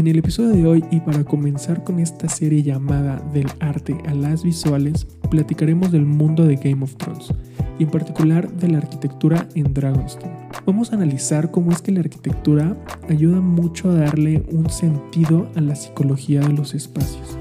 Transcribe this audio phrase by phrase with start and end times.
[0.00, 4.14] En el episodio de hoy y para comenzar con esta serie llamada Del arte a
[4.14, 7.34] las visuales, platicaremos del mundo de Game of Thrones
[7.78, 10.32] y en particular de la arquitectura en Dragonstone.
[10.64, 12.78] Vamos a analizar cómo es que la arquitectura
[13.10, 17.36] ayuda mucho a darle un sentido a la psicología de los espacios.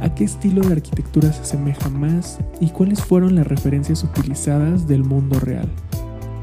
[0.00, 5.04] ¿A qué estilo de arquitectura se asemeja más y cuáles fueron las referencias utilizadas del
[5.04, 5.68] mundo real?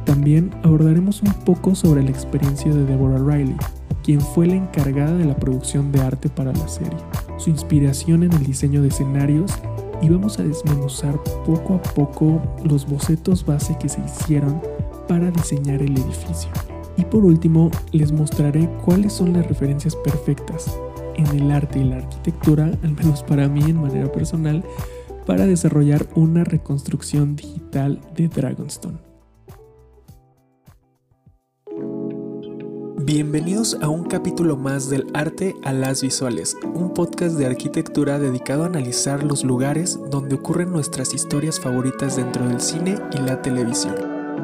[0.06, 3.58] También abordaremos un poco sobre la experiencia de Deborah Riley,
[4.04, 6.98] quien fue la encargada de la producción de arte para la serie,
[7.38, 9.52] su inspiración en el diseño de escenarios
[10.02, 14.62] y vamos a desmenuzar poco a poco los bocetos base que se hicieron
[15.08, 16.50] para diseñar el edificio.
[16.98, 20.78] Y por último, les mostraré cuáles son las referencias perfectas
[21.16, 24.64] en el arte y la arquitectura, al menos para mí en manera personal,
[25.26, 29.13] para desarrollar una reconstrucción digital de Dragonstone.
[33.06, 38.64] Bienvenidos a un capítulo más del Arte a las Visuales, un podcast de arquitectura dedicado
[38.64, 43.96] a analizar los lugares donde ocurren nuestras historias favoritas dentro del cine y la televisión.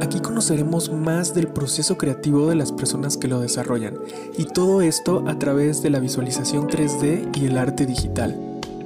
[0.01, 3.97] Aquí conoceremos más del proceso creativo de las personas que lo desarrollan,
[4.37, 8.37] y todo esto a través de la visualización 3D y el arte digital.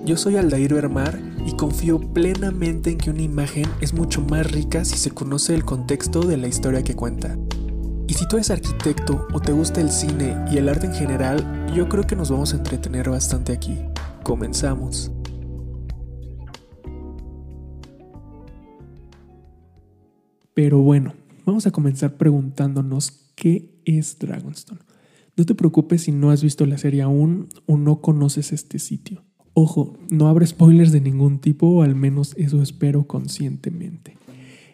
[0.05, 4.85] Yo soy Aldair Bermar y confío plenamente en que una imagen es mucho más rica
[4.85, 7.35] si se conoce el contexto de la historia que cuenta.
[8.07, 11.67] Y si tú eres arquitecto o te gusta el cine y el arte en general,
[11.73, 13.79] yo creo que nos vamos a entretener bastante aquí.
[14.23, 15.11] Comenzamos.
[20.53, 21.13] Pero bueno,
[21.45, 24.81] vamos a comenzar preguntándonos qué es Dragonstone.
[25.35, 29.23] No te preocupes si no has visto la serie aún o no conoces este sitio.
[29.53, 34.17] Ojo, no habrá spoilers de ningún tipo o al menos eso espero conscientemente.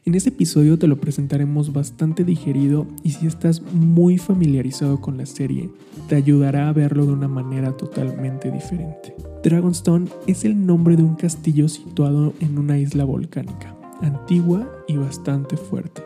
[0.05, 5.25] En este episodio te lo presentaremos bastante digerido y si estás muy familiarizado con la
[5.25, 5.69] serie,
[6.07, 9.13] te ayudará a verlo de una manera totalmente diferente.
[9.43, 15.57] Dragonstone es el nombre de un castillo situado en una isla volcánica, antigua y bastante
[15.57, 16.01] fuerte.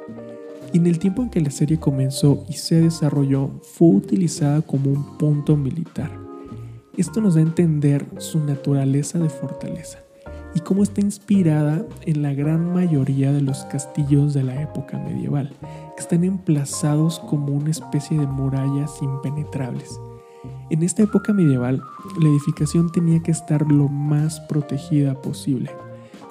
[0.74, 4.92] Y en el tiempo en que la serie comenzó y se desarrolló, fue utilizada como
[4.92, 6.12] un punto militar.
[6.98, 10.03] Esto nos da a entender su naturaleza de fortaleza
[10.56, 15.52] y cómo está inspirada en la gran mayoría de los castillos de la época medieval,
[15.96, 20.00] que están emplazados como una especie de murallas impenetrables.
[20.70, 21.82] En esta época medieval,
[22.20, 25.72] la edificación tenía que estar lo más protegida posible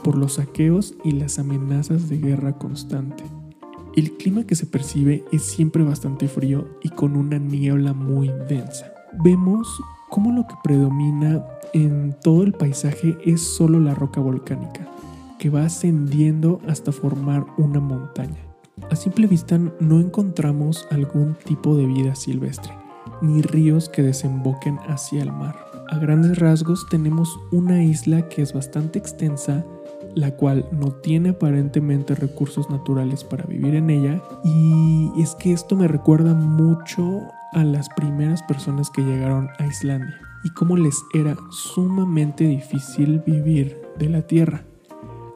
[0.03, 3.25] por los saqueos y las amenazas de guerra constante.
[3.95, 8.93] El clima que se percibe es siempre bastante frío y con una niebla muy densa.
[9.23, 9.69] Vemos
[10.13, 11.43] cómo lo que predomina
[11.73, 14.87] en todo el paisaje es solo la roca volcánica,
[15.39, 18.37] que va ascendiendo hasta formar una montaña.
[18.91, 22.75] A simple vista no encontramos algún tipo de vida silvestre,
[23.23, 25.57] ni ríos que desemboquen hacia el mar.
[25.89, 29.65] A grandes rasgos tenemos una isla que es bastante extensa,
[30.15, 35.75] la cual no tiene aparentemente recursos naturales para vivir en ella, y es que esto
[35.75, 41.37] me recuerda mucho a las primeras personas que llegaron a Islandia y cómo les era
[41.51, 44.65] sumamente difícil vivir de la tierra.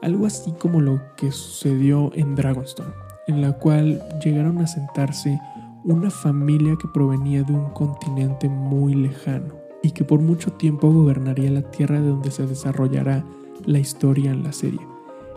[0.03, 2.93] Algo así como lo que sucedió en Dragonstone,
[3.27, 5.41] en la cual llegaron a sentarse
[5.85, 11.51] una familia que provenía de un continente muy lejano y que por mucho tiempo gobernaría
[11.51, 13.25] la tierra de donde se desarrollará
[13.65, 14.81] la historia en la serie,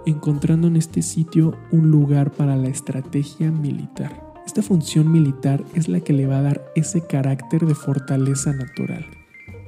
[0.06, 4.29] encontrando en este sitio un lugar para la estrategia militar.
[4.50, 9.06] Esta función militar es la que le va a dar ese carácter de fortaleza natural.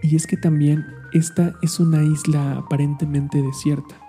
[0.02, 0.84] Y es que también
[1.14, 4.02] esta es una isla aparentemente desierta.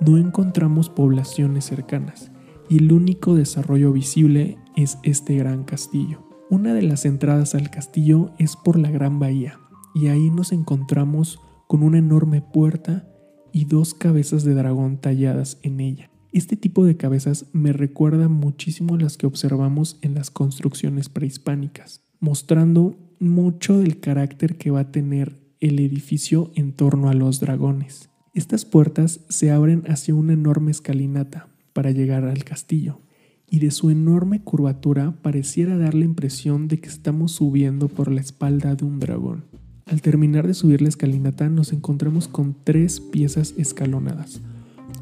[0.00, 2.32] No encontramos poblaciones cercanas
[2.68, 6.26] y el único desarrollo visible es este gran castillo.
[6.50, 9.60] Una de las entradas al castillo es por la gran bahía
[9.94, 11.38] y ahí nos encontramos
[11.68, 13.08] con una enorme puerta
[13.52, 16.10] y dos cabezas de dragón talladas en ella.
[16.36, 22.02] Este tipo de cabezas me recuerda muchísimo a las que observamos en las construcciones prehispánicas,
[22.20, 28.10] mostrando mucho del carácter que va a tener el edificio en torno a los dragones.
[28.34, 33.00] Estas puertas se abren hacia una enorme escalinata para llegar al castillo,
[33.48, 38.20] y de su enorme curvatura pareciera dar la impresión de que estamos subiendo por la
[38.20, 39.44] espalda de un dragón.
[39.86, 44.42] Al terminar de subir la escalinata nos encontramos con tres piezas escalonadas,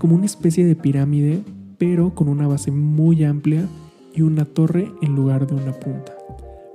[0.04, 1.40] como una especie de pirámide,
[1.78, 3.66] pero con una base muy amplia
[4.14, 6.14] y una torre en lugar de una punta.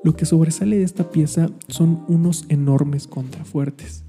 [0.04, 4.04] Lo que sobresale de esta pieza son unos enormes contrafuertes.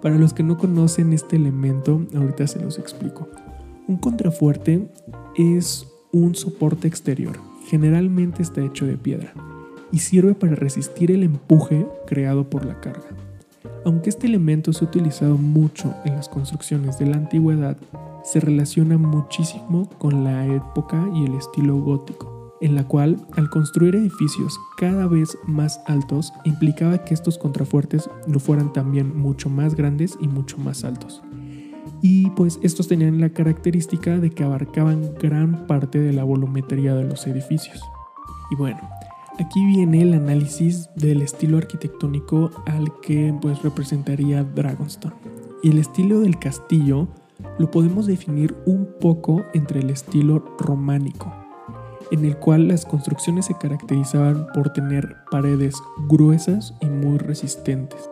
[0.00, 3.28] Para los que no conocen este elemento, ahorita se los explico.
[3.86, 4.88] Un contrafuerte
[5.36, 9.34] es un soporte exterior, generalmente está hecho de piedra,
[9.92, 13.10] y sirve para resistir el empuje creado por la carga.
[13.84, 17.76] Aunque este elemento se ha utilizado mucho en las construcciones de la antigüedad,
[18.24, 23.94] se relaciona muchísimo con la época y el estilo gótico, en la cual al construir
[23.94, 30.18] edificios cada vez más altos implicaba que estos contrafuertes lo fueran también mucho más grandes
[30.20, 31.22] y mucho más altos.
[32.02, 37.04] Y pues estos tenían la característica de que abarcaban gran parte de la volumetría de
[37.04, 37.80] los edificios.
[38.50, 38.80] Y bueno,
[39.40, 45.14] Aquí viene el análisis del estilo arquitectónico al que pues representaría Dragonstone.
[45.60, 47.08] Y el estilo del castillo
[47.58, 51.32] lo podemos definir un poco entre el estilo románico,
[52.10, 55.74] en el cual las construcciones se caracterizaban por tener paredes
[56.08, 58.08] gruesas y muy resistentes,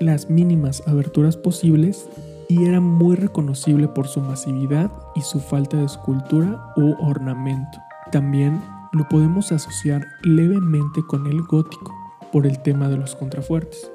[0.00, 2.08] las mínimas aberturas posibles
[2.48, 7.78] y era muy reconocible por su masividad y su falta de escultura u ornamento.
[8.10, 8.60] También
[8.92, 11.94] lo podemos asociar levemente con el gótico
[12.30, 13.90] por el tema de los contrafuertes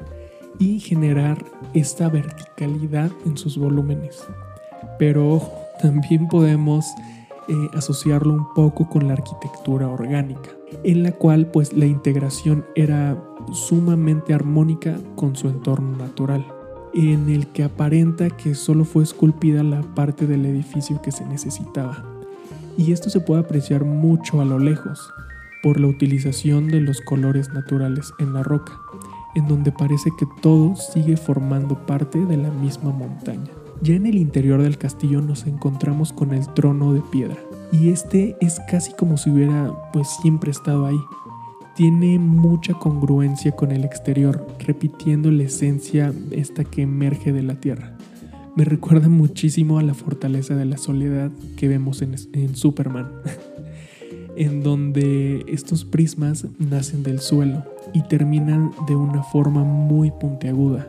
[0.60, 1.44] y generar
[1.74, 4.26] esta verticalidad en sus volúmenes.
[5.00, 5.42] Pero
[5.82, 6.86] también podemos
[7.48, 10.50] eh, asociarlo un poco con la arquitectura orgánica,
[10.84, 13.22] en la cual pues la integración era
[13.54, 16.46] sumamente armónica con su entorno natural,
[16.94, 22.04] en el que aparenta que solo fue esculpida la parte del edificio que se necesitaba
[22.78, 25.12] y esto se puede apreciar mucho a lo lejos
[25.64, 28.74] por la utilización de los colores naturales en la roca,
[29.36, 33.52] en donde parece que todo sigue formando parte de la misma montaña.
[33.82, 37.38] Ya en el interior del castillo nos encontramos con el trono de piedra,
[37.72, 41.00] y este es casi como si hubiera pues siempre estado ahí.
[41.76, 47.98] Tiene mucha congruencia con el exterior, repitiendo la esencia esta que emerge de la tierra
[48.58, 53.08] me recuerda muchísimo a la fortaleza de la soledad que vemos en, Superman,
[54.36, 57.64] en donde estos prismas nacen del suelo
[57.94, 60.88] y terminan de una forma muy puntiaguda.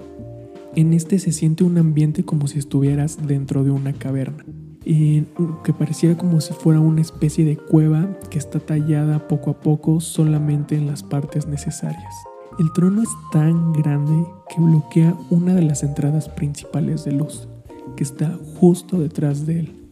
[0.78, 4.44] En este se siente un ambiente como si estuvieras dentro de una caverna,
[4.84, 5.22] y
[5.64, 10.00] que pareciera como si fuera una especie de cueva que está tallada poco a poco
[10.00, 12.14] solamente en las partes necesarias.
[12.60, 17.48] El trono es tan grande que bloquea una de las entradas principales de luz,
[17.96, 19.90] que está justo detrás de él.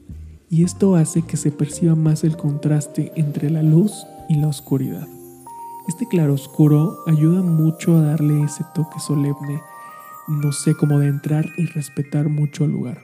[0.50, 5.08] Y esto hace que se perciba más el contraste entre la luz y la oscuridad.
[5.88, 9.60] Este claroscuro ayuda mucho a darle ese toque solemne,
[10.28, 13.02] no sé cómo de entrar y respetar mucho el lugar.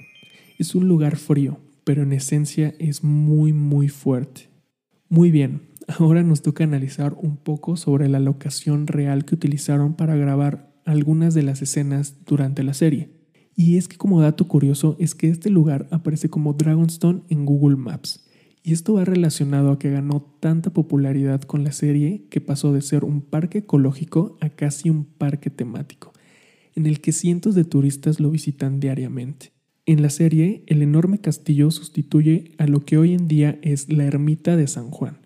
[0.58, 4.48] Es un lugar frío, pero en esencia es muy muy fuerte.
[5.08, 5.62] Muy bien,
[5.98, 11.34] ahora nos toca analizar un poco sobre la locación real que utilizaron para grabar algunas
[11.34, 13.10] de las escenas durante la serie.
[13.54, 17.76] Y es que como dato curioso es que este lugar aparece como Dragonstone en Google
[17.76, 18.28] Maps.
[18.64, 22.80] Y esto va relacionado a que ganó tanta popularidad con la serie que pasó de
[22.80, 26.11] ser un parque ecológico a casi un parque temático,
[26.74, 29.52] en el que cientos de turistas lo visitan diariamente.
[29.84, 34.04] En la serie, el enorme castillo sustituye a lo que hoy en día es la
[34.04, 35.18] ermita de San Juan,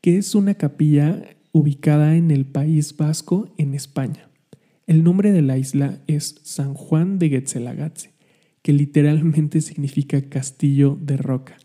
[0.00, 1.22] que es una capilla
[1.52, 4.28] ubicada en el País Vasco, en España.
[4.88, 8.10] El nombre de la isla es San Juan de Getzelagatze,
[8.62, 11.56] que literalmente significa castillo de roca.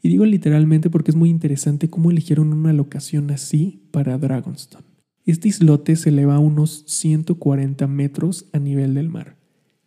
[0.00, 4.85] Y digo literalmente porque es muy interesante cómo eligieron una locación así para Dragonstone.
[5.26, 9.36] Este islote se eleva a unos 140 metros a nivel del mar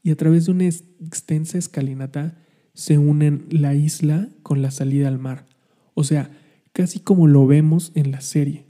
[0.04, 2.38] y a través de una extensa escalinata
[2.74, 5.46] se unen la isla con la salida al mar,
[5.94, 6.30] o sea,
[6.74, 8.66] casi como lo vemos en la serie.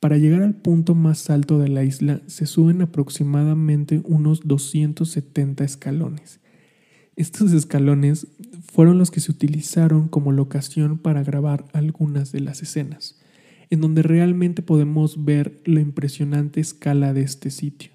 [0.00, 6.40] Para llegar al punto más alto de la isla se suben aproximadamente unos 270 escalones.
[7.14, 8.26] Estos escalones
[8.72, 13.20] fueron los que se utilizaron como locación para grabar algunas de las escenas,
[13.70, 17.92] en donde realmente podemos ver la impresionante escala de este sitio.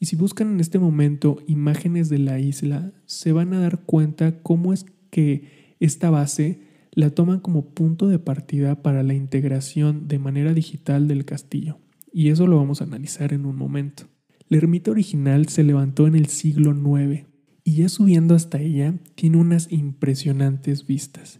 [0.00, 4.42] Y si buscan en este momento imágenes de la isla, se van a dar cuenta
[4.42, 6.60] cómo es que esta base
[6.92, 11.78] la toman como punto de partida para la integración de manera digital del castillo,
[12.12, 14.04] y eso lo vamos a analizar en un momento.
[14.48, 17.26] La ermita original se levantó en el siglo IX
[17.64, 21.38] y ya subiendo hasta ella tiene unas impresionantes vistas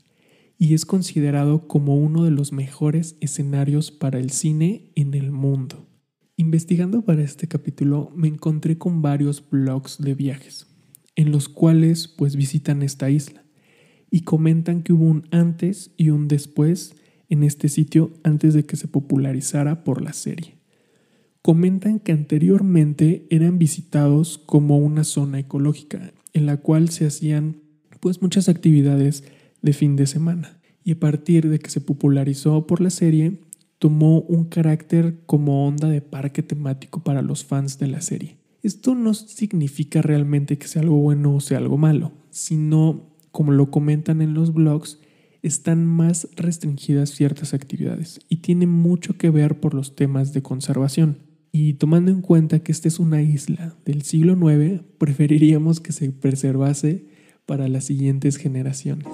[0.62, 5.88] y es considerado como uno de los mejores escenarios para el cine en el mundo.
[6.36, 10.68] Investigando para este capítulo me encontré con varios blogs de viajes,
[11.16, 13.42] en los cuales pues visitan esta isla
[14.08, 16.94] y comentan que hubo un antes y un después
[17.28, 20.58] en este sitio antes de que se popularizara por la serie.
[21.42, 27.62] Comentan que anteriormente eran visitados como una zona ecológica en la cual se hacían
[27.98, 29.24] pues muchas actividades
[29.62, 33.40] de fin de semana y a partir de que se popularizó por la serie
[33.78, 38.36] tomó un carácter como onda de parque temático para los fans de la serie.
[38.62, 43.70] Esto no significa realmente que sea algo bueno o sea algo malo, sino, como lo
[43.72, 45.00] comentan en los blogs,
[45.42, 51.18] están más restringidas ciertas actividades y tiene mucho que ver por los temas de conservación.
[51.50, 56.12] Y tomando en cuenta que esta es una isla del siglo IX, preferiríamos que se
[56.12, 57.04] preservase
[57.46, 59.08] para las siguientes generaciones.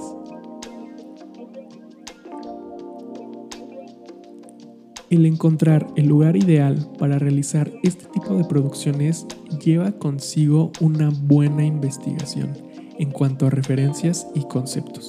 [5.10, 9.26] El encontrar el lugar ideal para realizar este tipo de producciones
[9.64, 12.50] lleva consigo una buena investigación
[12.98, 15.06] en cuanto a referencias y conceptos.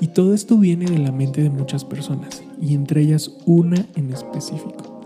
[0.00, 4.12] Y todo esto viene de la mente de muchas personas, y entre ellas una en
[4.12, 5.00] específico.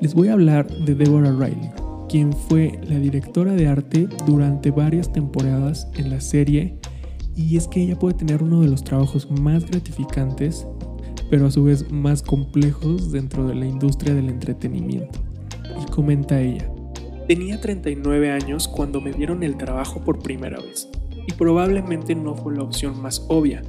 [0.00, 1.70] Les voy a hablar de Deborah Riley,
[2.08, 6.76] quien fue la directora de arte durante varias temporadas en la serie,
[7.34, 10.66] y es que ella puede tener uno de los trabajos más gratificantes,
[11.32, 15.18] pero a su vez más complejos dentro de la industria del entretenimiento.
[15.80, 16.70] Y comenta ella,
[17.26, 20.90] tenía 39 años cuando me dieron el trabajo por primera vez,
[21.26, 23.62] y probablemente no fue la opción más obvia,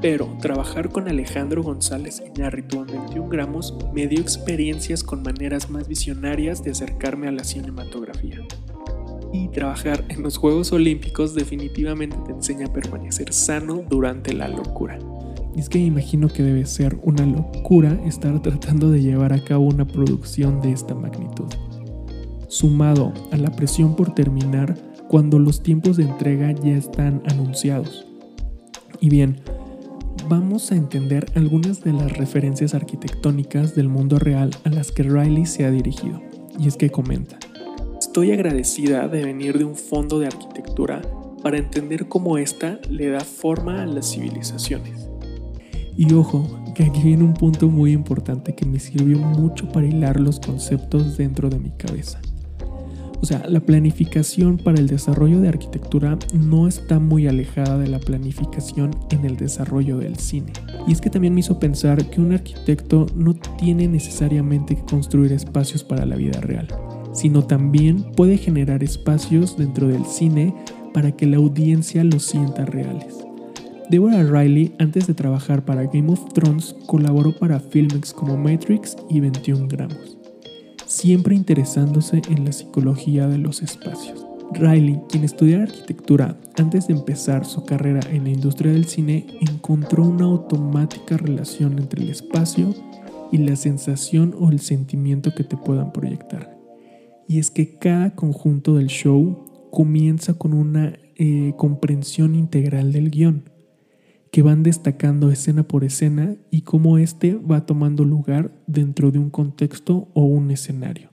[0.00, 5.88] pero trabajar con Alejandro González Iñárritu en 21 gramos me dio experiencias con maneras más
[5.88, 8.40] visionarias de acercarme a la cinematografía.
[9.34, 14.98] Y trabajar en los Juegos Olímpicos definitivamente te enseña a permanecer sano durante la locura.
[15.56, 19.64] Y es que imagino que debe ser una locura estar tratando de llevar a cabo
[19.64, 21.46] una producción de esta magnitud.
[22.48, 24.74] Sumado a la presión por terminar
[25.08, 28.06] cuando los tiempos de entrega ya están anunciados.
[29.00, 29.40] Y bien,
[30.28, 35.46] vamos a entender algunas de las referencias arquitectónicas del mundo real a las que Riley
[35.46, 36.20] se ha dirigido.
[36.58, 37.38] Y es que comenta,
[37.98, 41.00] estoy agradecida de venir de un fondo de arquitectura
[41.42, 45.05] para entender cómo ésta le da forma a las civilizaciones.
[45.96, 50.20] Y ojo, que aquí viene un punto muy importante que me sirvió mucho para hilar
[50.20, 52.20] los conceptos dentro de mi cabeza.
[53.22, 57.98] O sea, la planificación para el desarrollo de arquitectura no está muy alejada de la
[57.98, 60.52] planificación en el desarrollo del cine.
[60.86, 65.32] Y es que también me hizo pensar que un arquitecto no tiene necesariamente que construir
[65.32, 66.68] espacios para la vida real,
[67.12, 70.54] sino también puede generar espacios dentro del cine
[70.92, 73.25] para que la audiencia los sienta reales.
[73.90, 79.20] Deborah Riley, antes de trabajar para Game of Thrones, colaboró para films como Matrix y
[79.20, 80.16] 21 gramos
[80.86, 84.24] siempre interesándose en la psicología de los espacios.
[84.52, 90.04] Riley, quien estudió arquitectura antes de empezar su carrera en la industria del cine, encontró
[90.04, 92.74] una automática relación entre el espacio
[93.32, 96.56] y la sensación o el sentimiento que te puedan proyectar.
[97.28, 103.50] Y es que cada conjunto del show comienza con una eh, comprensión integral del guion
[104.36, 109.30] que van destacando escena por escena y cómo éste va tomando lugar dentro de un
[109.30, 111.08] contexto o un escenario.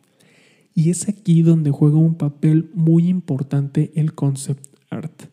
[0.74, 5.30] Y es aquí donde juega un papel muy importante el concept art.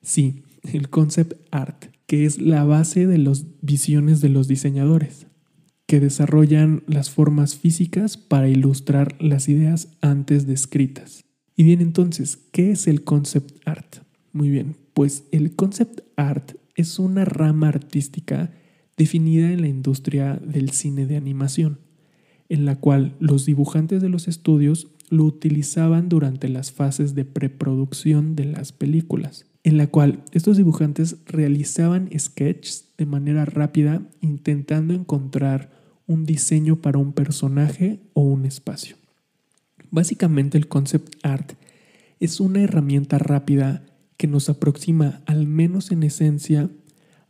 [0.00, 0.42] Sí,
[0.72, 5.26] el concept art, que es la base de las visiones de los diseñadores,
[5.84, 11.26] que desarrollan las formas físicas para ilustrar las ideas antes descritas.
[11.54, 13.96] Y bien, entonces, ¿qué es el concept art?
[14.32, 18.52] Muy bien, pues el concept art es una rama artística
[18.96, 21.80] definida en la industria del cine de animación,
[22.48, 28.36] en la cual los dibujantes de los estudios lo utilizaban durante las fases de preproducción
[28.36, 35.70] de las películas, en la cual estos dibujantes realizaban sketches de manera rápida intentando encontrar
[36.06, 38.96] un diseño para un personaje o un espacio.
[39.90, 41.54] Básicamente el concept art
[42.20, 43.84] es una herramienta rápida
[44.18, 46.70] que nos aproxima, al menos en esencia,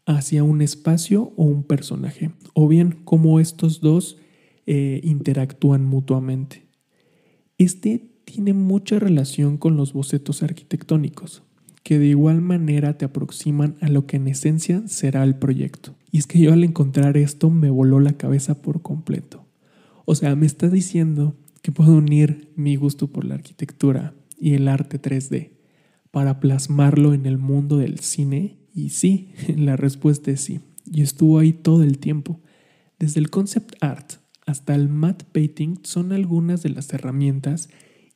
[0.06, 4.16] hacia un espacio o un personaje, o bien cómo estos dos
[4.66, 6.66] eh, interactúan mutuamente.
[7.58, 11.42] Este tiene mucha relación con los bocetos arquitectónicos,
[11.82, 15.94] que de igual manera te aproximan a lo que en esencia será el proyecto.
[16.10, 19.44] Y es que yo al encontrar esto me voló la cabeza por completo.
[20.06, 24.68] O sea, me está diciendo que puedo unir mi gusto por la arquitectura y el
[24.68, 25.57] arte 3D
[26.10, 28.58] para plasmarlo en el mundo del cine?
[28.74, 30.60] Y sí, la respuesta es sí.
[30.84, 32.40] Y estuvo ahí todo el tiempo.
[32.98, 34.14] Desde el concept art
[34.46, 37.68] hasta el matte painting son algunas de las herramientas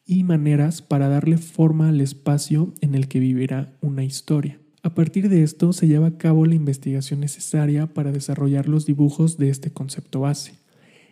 [0.06, 4.58] y maneras para darle forma al espacio en el que vivirá una historia.
[4.82, 9.36] A partir de esto se lleva a cabo la investigación necesaria para desarrollar los dibujos
[9.36, 10.54] de este concepto base.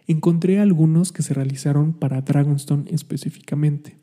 [0.08, 3.99] Encontré algunos que se realizaron para Dragonstone específicamente.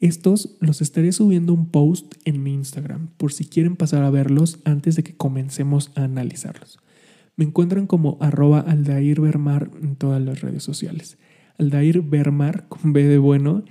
[0.00, 4.58] Estos los estaré subiendo un post en mi Instagram por si quieren pasar a verlos
[4.64, 6.78] antes de que comencemos a analizarlos.
[7.36, 11.18] Me encuentran como arroba Aldair en todas las redes sociales.
[11.58, 13.64] Aldair Bermar con B de bueno.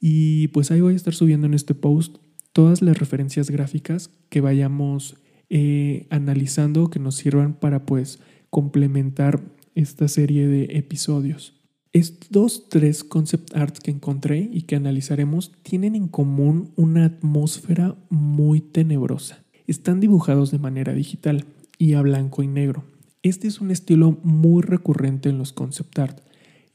[0.00, 2.18] Y pues ahí voy a estar subiendo en este post
[2.52, 5.16] todas las referencias gráficas que vayamos
[5.50, 9.42] eh, analizando que nos sirvan para pues complementar
[9.74, 11.59] esta serie de episodios.
[11.92, 18.60] Estos tres concept arts que encontré y que analizaremos tienen en común una atmósfera muy
[18.60, 19.42] tenebrosa.
[19.66, 21.46] Están dibujados de manera digital
[21.78, 22.84] y a blanco y negro.
[23.24, 26.20] Este es un estilo muy recurrente en los concept art,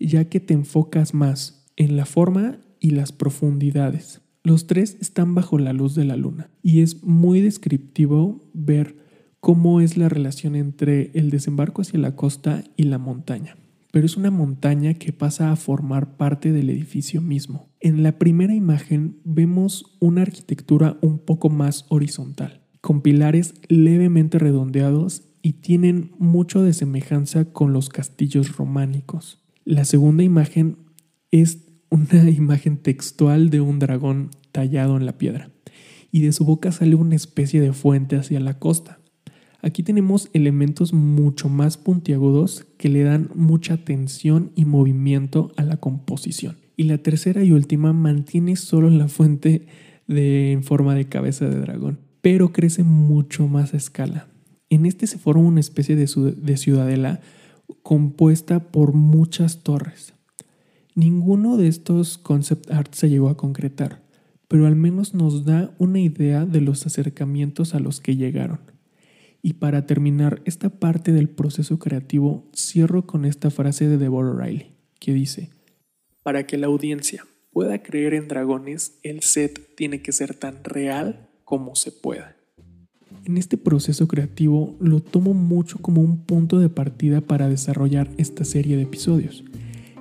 [0.01, 4.19] ya que te enfocas más en la forma y las profundidades.
[4.43, 8.98] Los tres están bajo la luz de la luna y es muy descriptivo ver
[9.39, 13.55] cómo es la relación entre el desembarco hacia la costa y la montaña
[13.95, 17.69] pero es una montaña que pasa a formar parte del edificio mismo.
[17.79, 25.23] En la primera imagen vemos una arquitectura un poco más horizontal, con pilares levemente redondeados
[25.41, 29.45] y tienen mucho de semejanza con los castillos románicos.
[29.63, 30.75] La segunda imagen
[31.31, 31.59] es
[31.89, 35.51] una imagen textual de un dragón tallado en la piedra,
[36.11, 38.99] y de su boca sale una especie de fuente hacia la costa.
[39.65, 45.77] Aquí tenemos elementos mucho más puntiagudos que le dan mucha tensión y movimiento a la
[45.77, 46.57] composición.
[46.77, 49.65] Y la tercera y última mantiene solo la fuente
[50.07, 54.27] de, en forma de cabeza de dragón, pero crece mucho más a escala.
[54.69, 57.22] En este se forma una especie de, de ciudadela
[57.81, 60.13] compuesta por muchas torres.
[60.93, 64.03] Ninguno de estos concept art se llegó a concretar,
[64.48, 68.75] pero al menos nos da una idea de los acercamientos a los que llegaron.
[69.45, 74.71] Y para terminar esta parte del proceso creativo, cierro con esta frase de Deborah Riley,
[74.99, 75.51] que dice,
[76.23, 81.29] para que la audiencia pueda creer en dragones, el set tiene que ser tan real
[81.43, 82.35] como se pueda.
[83.23, 88.45] En este proceso creativo lo tomo mucho como un punto de partida para desarrollar esta
[88.45, 89.43] serie de episodios,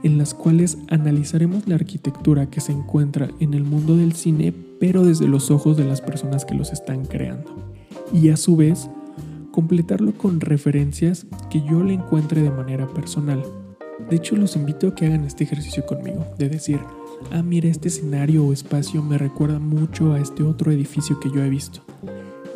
[0.03, 5.05] en las cuales analizaremos la arquitectura que se encuentra en el mundo del cine, pero
[5.05, 7.75] desde los ojos de las personas que los están creando.
[8.11, 8.89] Y a su vez,
[9.55, 13.41] completarlo con referencias que yo le encuentre de manera personal.
[14.11, 16.81] De hecho, los invito a que hagan este ejercicio conmigo, de decir,
[17.31, 21.41] ah, mira, este escenario o espacio me recuerda mucho a este otro edificio que yo
[21.41, 21.83] he visto.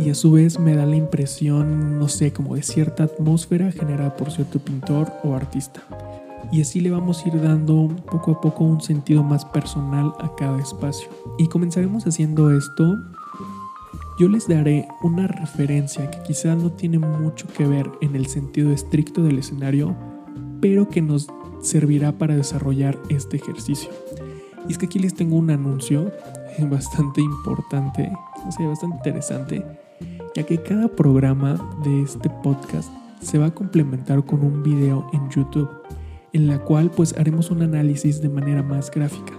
[0.01, 4.17] Y a su vez me da la impresión, no sé, como de cierta atmósfera generada
[4.17, 5.81] por cierto pintor o artista.
[6.51, 10.35] Y así le vamos a ir dando poco a poco un sentido más personal a
[10.37, 11.09] cada espacio.
[11.39, 12.97] Y comenzaremos haciendo esto
[14.19, 18.73] yo les daré una referencia que quizá no tiene mucho que ver en el sentido
[18.73, 19.97] estricto del escenario,
[20.61, 21.29] pero que nos
[21.63, 23.91] servirá para desarrollar este ejercicio.
[24.69, 26.11] Y es que aquí les tengo un anuncio
[26.69, 28.11] bastante importante,
[28.47, 29.65] o sea, bastante interesante,
[30.35, 31.55] ya que cada programa
[31.85, 35.71] de este podcast se va a complementar con un video en YouTube,
[36.33, 39.38] en la cual pues haremos un análisis de manera más gráfica.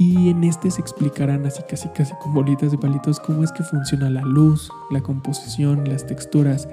[0.00, 3.62] Y en este se explicarán así casi casi con bolitas de palitos cómo es que
[3.62, 6.66] funciona la luz, la composición, las texturas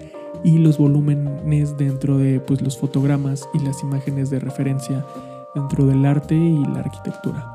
[0.46, 5.06] y los volúmenes dentro de pues, los fotogramas y las imágenes de referencia
[5.54, 7.46] dentro del arte y la arquitectura.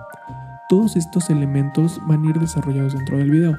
[0.68, 3.56] Todos estos elementos van a ir desarrollados dentro del video,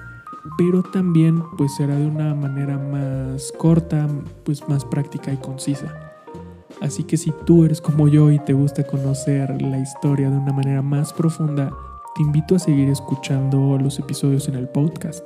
[0.55, 4.07] pero también pues será de una manera más corta,
[4.43, 5.91] pues más práctica y concisa.
[6.79, 10.53] Así que si tú eres como yo y te gusta conocer la historia de una
[10.53, 11.71] manera más profunda,
[12.15, 15.25] te invito a seguir escuchando los episodios en el podcast,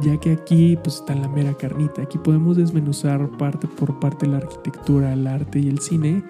[0.00, 4.38] ya que aquí pues está la mera carnita, aquí podemos desmenuzar parte por parte la
[4.38, 6.22] arquitectura, el arte y el cine,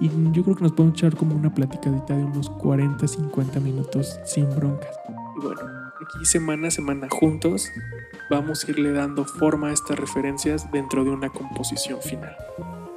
[0.00, 4.48] y yo creo que nos podemos echar como una platicadita de unos 40-50 minutos sin
[4.54, 4.96] broncas.
[5.36, 5.60] Y bueno,
[6.00, 7.68] aquí semana a semana juntos
[8.30, 12.34] vamos a irle dando forma a estas referencias dentro de una composición final.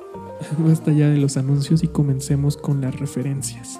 [0.59, 3.79] Basta ya de los anuncios y comencemos con las referencias.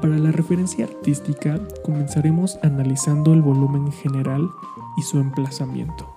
[0.00, 4.48] Para la referencia artística comenzaremos analizando el volumen general
[4.96, 6.08] y su emplazamiento.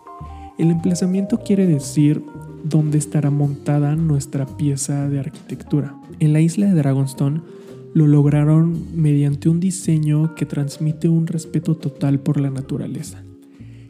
[0.60, 2.24] El emplazamiento quiere decir
[2.64, 6.00] dónde estará montada nuestra pieza de arquitectura.
[6.20, 7.42] En la isla de Dragonstone
[7.96, 13.24] lo lograron mediante un diseño que transmite un respeto total por la naturaleza,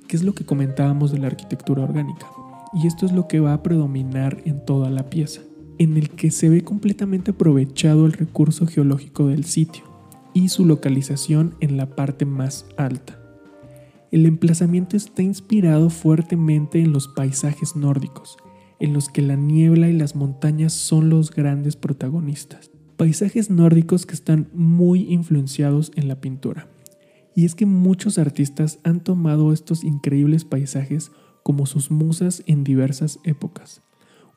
[0.07, 2.27] que es lo que comentábamos de la arquitectura orgánica.
[2.73, 5.41] Y esto es lo que va a predominar en toda la pieza
[5.81, 9.83] en el que se ve completamente aprovechado el recurso geológico del sitio
[10.31, 13.19] y su localización en la parte más alta.
[14.11, 18.37] El emplazamiento está inspirado fuertemente en los paisajes nórdicos,
[18.79, 22.69] en los que la niebla y las montañas son los grandes protagonistas.
[22.95, 26.67] Paisajes nórdicos que están muy influenciados en la pintura.
[27.35, 33.17] Y es que muchos artistas han tomado estos increíbles paisajes como sus musas en diversas
[33.23, 33.81] épocas.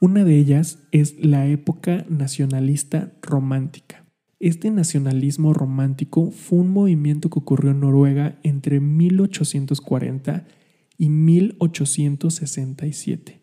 [0.05, 4.05] Una de ellas es la época nacionalista romántica.
[4.39, 10.47] Este nacionalismo romántico fue un movimiento que ocurrió en Noruega entre 1840
[10.99, 13.41] y 1867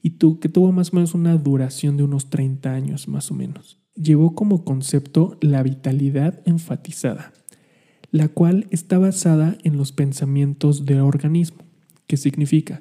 [0.00, 3.78] y que tuvo más o menos una duración de unos 30 años más o menos.
[3.94, 7.34] Llevó como concepto la vitalidad enfatizada,
[8.12, 11.66] la cual está basada en los pensamientos del organismo,
[12.06, 12.80] que significa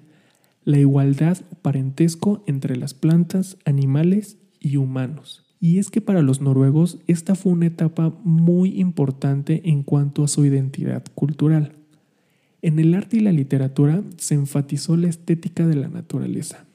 [0.67, 5.45] la igualdad o parentesco entre las plantas, animales y humanos.
[5.61, 10.27] Y es que para los noruegos esta fue una etapa muy importante en cuanto a
[10.27, 11.77] su identidad cultural.
[12.61, 16.65] En el arte y la literatura se enfatizó la estética de la naturaleza,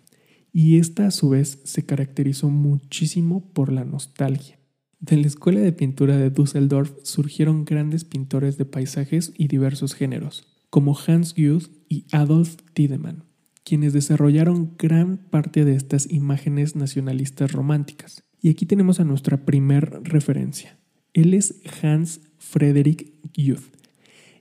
[0.54, 4.58] y esta a su vez se caracterizó muchísimo por la nostalgia.
[5.00, 10.46] De la escuela de pintura de Düsseldorf surgieron grandes pintores de paisajes y diversos géneros,
[10.70, 13.24] como Hans Guth y Adolf Tiedemann,
[13.64, 18.24] quienes desarrollaron gran parte de estas imágenes nacionalistas románticas.
[18.40, 20.78] Y aquí tenemos a nuestra primer referencia.
[21.14, 23.72] Él es Hans Frederick Guth.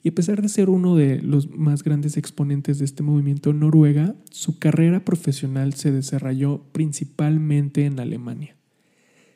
[0.04, 3.60] Y a pesar de ser uno de los más grandes exponentes de este movimiento en
[3.60, 8.56] Noruega, su carrera profesional se desarrolló principalmente en Alemania.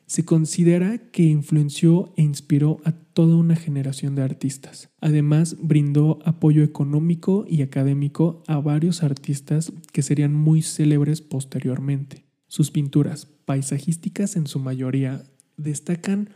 [0.06, 4.88] Se considera que influenció e inspiró a toda una generación de artistas.
[5.00, 12.24] Además, brindó apoyo económico y académico a varios artistas que serían muy célebres posteriormente.
[12.46, 15.24] Sus pinturas, paisajísticas en su mayoría,
[15.56, 16.30] destacan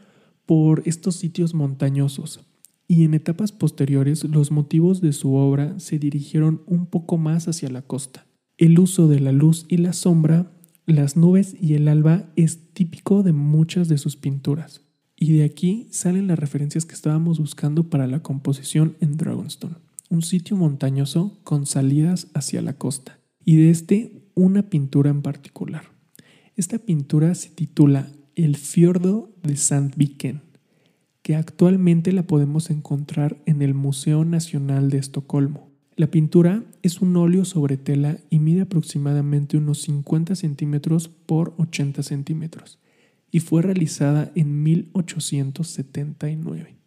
[0.46, 2.40] por estos sitios montañosos,
[2.88, 7.70] y en etapas posteriores los motivos de su obra se dirigieron un poco más hacia
[7.70, 8.26] la costa.
[8.58, 10.50] El uso de la luz y la sombra,
[10.92, 14.82] las nubes y el alba es típico de muchas de sus pinturas.
[15.16, 19.76] Y de aquí salen las referencias que estábamos buscando para la composición en Dragonstone,
[20.08, 23.18] un sitio montañoso con salidas hacia la costa.
[23.44, 25.84] Y de este, una pintura en particular.
[26.56, 30.50] Esta pintura se titula El fiordo de Sandviken
[31.22, 35.69] que actualmente la podemos encontrar en el Museo Nacional de Estocolmo.
[36.00, 42.02] La pintura es un óleo sobre tela y mide aproximadamente unos 50 centímetros por 80
[42.02, 42.78] centímetros
[43.30, 46.78] y fue realizada en 1879.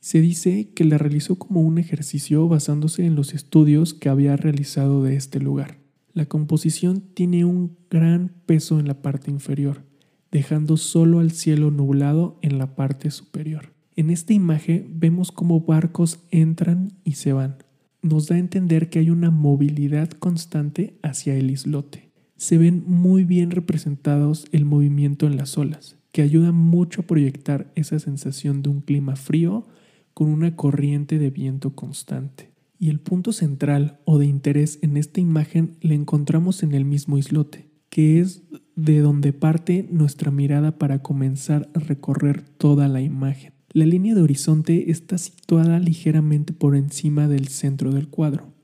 [0.00, 5.04] Se dice que la realizó como un ejercicio basándose en los estudios que había realizado
[5.04, 5.78] de este lugar.
[6.12, 9.84] La composición tiene un gran peso en la parte inferior,
[10.32, 13.74] dejando solo al cielo nublado en la parte superior.
[13.94, 17.58] En esta imagen vemos cómo barcos entran y se van.
[18.06, 22.12] Nos da a entender que hay una movilidad constante hacia el islote.
[22.36, 27.72] Se ven muy bien representados el movimiento en las olas, que ayuda mucho a proyectar
[27.74, 29.66] esa sensación de un clima frío
[30.14, 32.52] con una corriente de viento constante.
[32.78, 37.18] Y el punto central o de interés en esta imagen le encontramos en el mismo
[37.18, 38.44] islote, que es
[38.76, 43.55] de donde parte nuestra mirada para comenzar a recorrer toda la imagen.
[43.76, 48.54] La línea de horizonte está situada ligeramente por encima del centro del cuadro,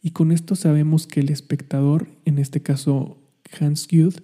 [0.00, 3.18] y con esto sabemos que el espectador, en este caso
[3.58, 4.20] Hans Guth,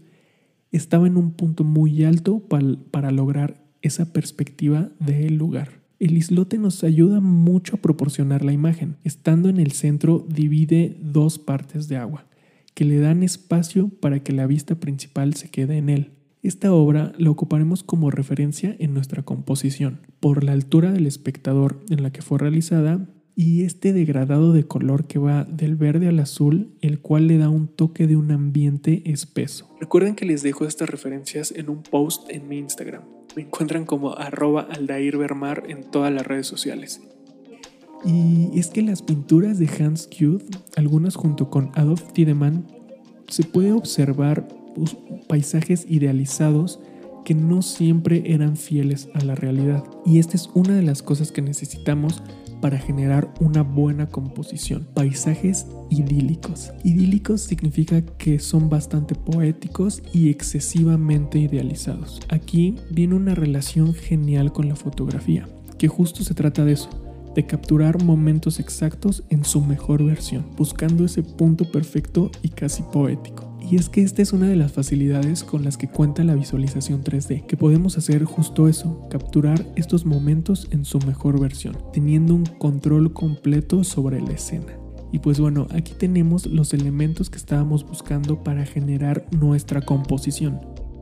[0.70, 5.80] estaba en un punto muy alto para, lograr esa perspectiva del lugar.
[5.98, 8.94] El islote nos ayuda mucho a proporcionar la imagen.
[9.02, 12.24] Estando en el centro divide dos partes de agua,
[12.72, 16.15] que le dan espacio para que la vista principal se quede en él.
[16.46, 22.04] Esta obra la ocuparemos como referencia en nuestra composición, por la altura del espectador en
[22.04, 23.04] la que fue realizada
[23.34, 27.48] y este degradado de color que va del verde al azul, el cual le da
[27.48, 29.68] un toque de un ambiente espeso.
[29.80, 33.02] Recuerden que les dejo estas referencias en un post en mi Instagram.
[33.34, 37.00] Me encuentran como arroba aldairbermar en todas las redes sociales.
[38.04, 40.44] Y es que las pinturas de Hans Guth,
[40.76, 42.68] algunas junto con Adolf Tiedemann,
[43.26, 44.46] se puede observar
[45.28, 46.80] paisajes idealizados
[47.24, 49.82] que no siempre eran fieles a la realidad.
[50.04, 52.22] Y esta es una de las cosas que necesitamos
[52.60, 54.86] para generar una buena composición.
[54.94, 56.72] Paisajes idílicos.
[56.84, 62.20] Idílicos significa que son bastante poéticos y excesivamente idealizados.
[62.28, 66.90] Aquí viene una relación genial con la fotografía, que justo se trata de eso,
[67.34, 73.45] de capturar momentos exactos en su mejor versión, buscando ese punto perfecto y casi poético.
[73.68, 77.02] Y es que esta es una de las facilidades con las que cuenta la visualización
[77.02, 82.46] 3D, que podemos hacer justo eso, capturar estos momentos en su mejor versión, teniendo un
[82.46, 84.78] control completo sobre la escena.
[85.10, 90.60] Y pues bueno, aquí tenemos los elementos que estábamos buscando para generar nuestra composición,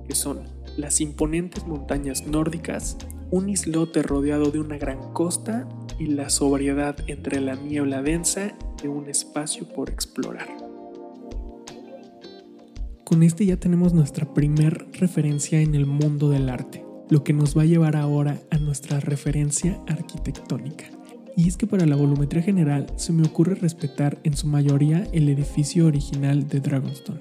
[0.09, 0.41] que son
[0.79, 2.97] las imponentes montañas nórdicas,
[3.31, 8.89] un islote rodeado de una gran costa y la sobriedad entre la niebla densa de
[8.89, 10.64] un espacio por explorar.
[13.05, 16.85] Con este ya tenemos nuestra primer referencia en el mundo del arte.
[17.11, 20.87] lo que nos va a llevar ahora a nuestra referencia arquitectónica.
[21.37, 25.29] Y es que para la volumetría general se me ocurre respetar en su mayoría el
[25.29, 27.21] edificio original de Dragonstone,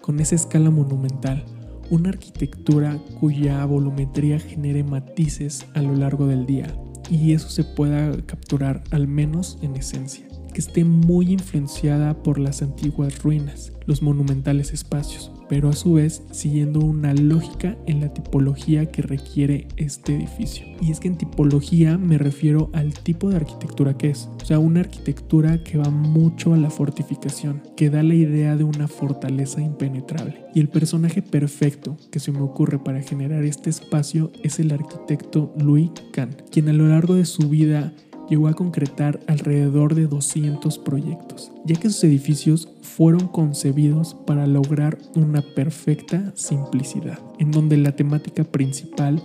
[0.00, 1.44] con esa escala monumental,
[1.90, 6.74] una arquitectura cuya volumetría genere matices a lo largo del día,
[7.10, 10.27] y eso se pueda capturar al menos en esencia
[10.58, 16.24] que esté muy influenciada por las antiguas ruinas, los monumentales espacios, pero a su vez
[16.32, 20.66] siguiendo una lógica en la tipología que requiere este edificio.
[20.80, 24.58] Y es que en tipología me refiero al tipo de arquitectura que es, o sea,
[24.58, 29.60] una arquitectura que va mucho a la fortificación, que da la idea de una fortaleza
[29.60, 30.44] impenetrable.
[30.56, 35.54] Y el personaje perfecto que se me ocurre para generar este espacio es el arquitecto
[35.56, 37.92] Louis Kahn, quien a lo largo de su vida
[38.28, 44.98] llegó a concretar alrededor de 200 proyectos, ya que sus edificios fueron concebidos para lograr
[45.14, 49.22] una perfecta simplicidad, en donde la temática principal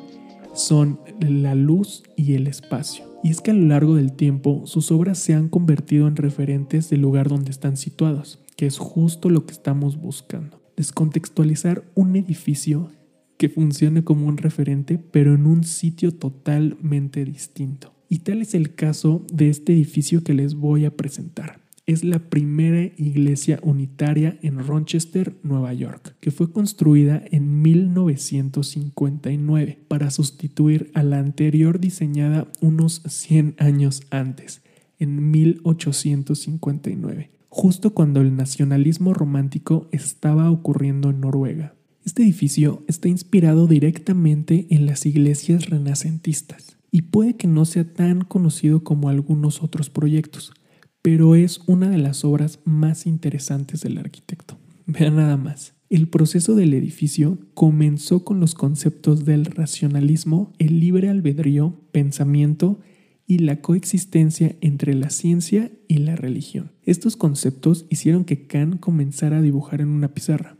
[0.54, 3.06] son la luz y el espacio.
[3.24, 6.90] Y es que a lo largo del tiempo sus obras se han convertido en referentes
[6.90, 10.62] del lugar donde están situados, que es justo lo que estamos buscando.
[10.76, 12.92] Descontextualizar un edificio
[13.38, 17.93] que funcione como un referente, pero en un sitio totalmente distinto.
[18.14, 21.60] Y tal es el caso de este edificio que les voy a presentar.
[21.88, 30.12] Es la primera iglesia unitaria en Rochester, Nueva York, que fue construida en 1959 para
[30.12, 34.62] sustituir a la anterior diseñada unos 100 años antes,
[35.00, 41.74] en 1859, justo cuando el nacionalismo romántico estaba ocurriendo en Noruega.
[42.06, 48.22] Este edificio está inspirado directamente en las iglesias renacentistas y puede que no sea tan
[48.22, 50.54] conocido como algunos otros proyectos,
[51.02, 54.60] pero es una de las obras más interesantes del arquitecto.
[54.86, 55.74] Vean nada más.
[55.90, 62.80] El proceso del edificio comenzó con los conceptos del racionalismo, el libre albedrío, pensamiento
[63.26, 66.74] y la coexistencia entre la ciencia y la religión.
[66.84, 70.58] Estos conceptos hicieron que Kant comenzara a dibujar en una pizarra.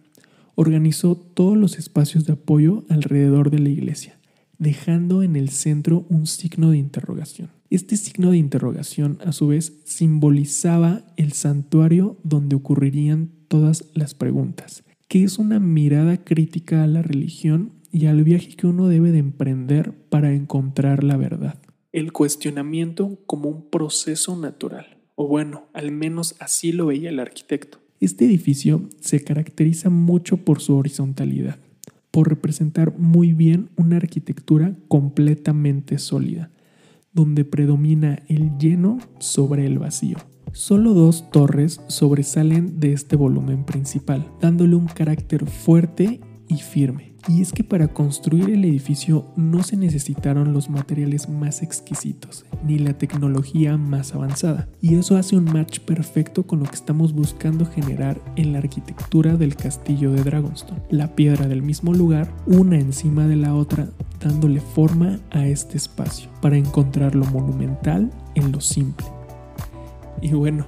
[0.56, 4.18] Organizó todos los espacios de apoyo alrededor de la iglesia
[4.64, 7.52] dejando en el centro un signo de interrogación.
[7.70, 14.84] Este signo de interrogación a su vez simbolizaba el santuario donde ocurrirían todas las preguntas,
[15.08, 19.20] que es una mirada crítica a la religión y al viaje que uno debe de
[19.20, 21.60] emprender para encontrar la verdad.
[21.92, 27.80] El cuestionamiento como un proceso natural, o bueno, al menos así lo veía el arquitecto.
[28.00, 31.60] Este edificio se caracteriza mucho por su horizontalidad
[32.14, 36.52] por representar muy bien una arquitectura completamente sólida,
[37.12, 40.18] donde predomina el lleno sobre el vacío.
[40.52, 46.22] Solo dos torres sobresalen de este volumen principal, dándole un carácter fuerte
[46.54, 47.14] y firme.
[47.30, 52.78] Y es que para construir el edificio no se necesitaron los materiales más exquisitos, ni
[52.80, 54.68] la tecnología más avanzada.
[54.82, 59.38] Y eso hace un match perfecto con lo que estamos buscando generar en la arquitectura
[59.38, 60.82] del castillo de Dragonstone.
[60.90, 63.88] La piedra del mismo lugar, una encima de la otra,
[64.20, 69.08] dándole forma a este espacio, para encontrar lo monumental en lo simple.
[70.22, 70.66] Y bueno,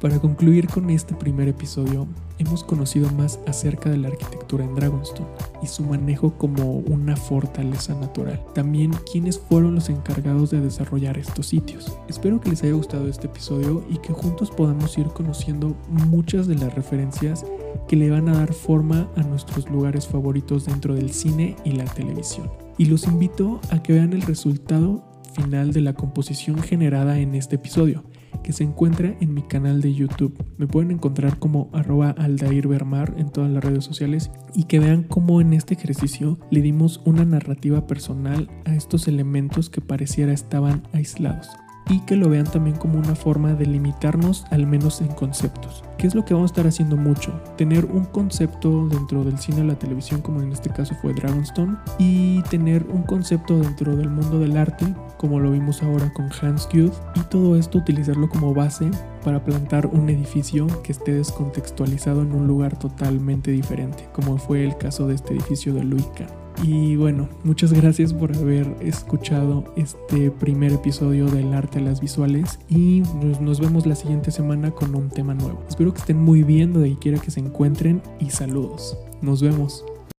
[0.00, 2.06] para concluir con este primer episodio,
[2.38, 5.28] hemos conocido más acerca de la arquitectura en Dragonstone
[5.62, 8.42] y su manejo como una fortaleza natural.
[8.54, 11.96] También quiénes fueron los encargados de desarrollar estos sitios.
[12.08, 16.54] Espero que les haya gustado este episodio y que juntos podamos ir conociendo muchas de
[16.54, 17.44] las referencias
[17.86, 21.84] que le van a dar forma a nuestros lugares favoritos dentro del cine y la
[21.84, 22.50] televisión.
[22.76, 27.56] Y los invito a que vean el resultado final de la composición generada en este
[27.56, 28.04] episodio
[28.48, 30.42] que se encuentra en mi canal de YouTube.
[30.56, 35.42] Me pueden encontrar como arroba aldairbermar en todas las redes sociales y que vean cómo
[35.42, 41.50] en este ejercicio le dimos una narrativa personal a estos elementos que pareciera estaban aislados
[41.88, 45.84] y que lo vean también como una forma de limitarnos al menos en conceptos.
[45.96, 47.32] ¿Qué es lo que vamos a estar haciendo mucho?
[47.56, 51.76] Tener un concepto dentro del cine o la televisión, como en este caso fue Dragonstone,
[51.98, 56.68] y tener un concepto dentro del mundo del arte, como lo vimos ahora con Hans
[56.72, 58.90] Youth, y todo esto utilizarlo como base
[59.24, 64.76] para plantar un edificio que esté descontextualizado en un lugar totalmente diferente, como fue el
[64.76, 65.80] caso de este edificio de
[66.16, 66.47] Kahn.
[66.62, 72.58] Y bueno, muchas gracias por haber escuchado este primer episodio del arte a las visuales
[72.68, 73.02] y
[73.40, 75.62] nos, vemos la siguiente semana con un tema nuevo.
[75.68, 78.98] Espero que estén muy bien donde quiera que se encuentren y saludos.
[79.22, 79.84] Nos vemos.